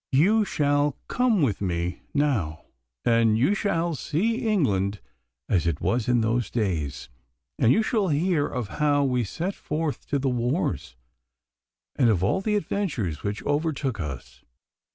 [0.11, 2.65] You shall come with me now,
[3.05, 4.99] and you shall see England
[5.47, 7.07] as it was in those days,
[7.59, 10.95] and you shall hear of how we set forth to the wars,
[11.95, 14.43] and of all the adventures which overtook us.